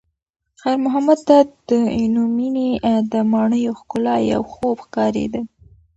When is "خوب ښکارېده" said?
4.51-5.41